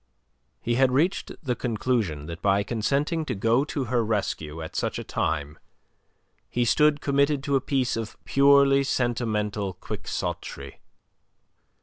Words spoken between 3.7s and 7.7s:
her rescue at such a time he stood committed to a